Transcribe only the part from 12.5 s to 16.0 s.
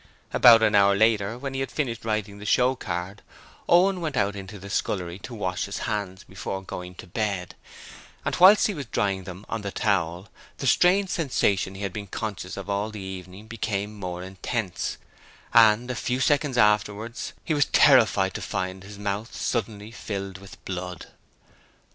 of all the evening became more intense, and a